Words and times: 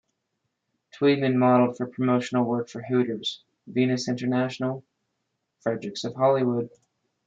Tweeden 0.99 1.35
modeled 1.35 1.77
for 1.77 1.85
promotional 1.85 2.43
work 2.43 2.69
for 2.69 2.81
Hooters, 2.81 3.43
Venus 3.67 4.07
International, 4.09 4.83
Frederick's 5.59 6.03
of 6.03 6.15
Hollywood. 6.15 6.71